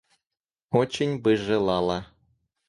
Очень 0.71 1.19
бы 1.21 1.35
желала! 1.35 2.07